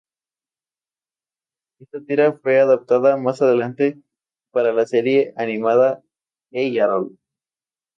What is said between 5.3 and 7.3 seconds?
animada "Hey Arnold!".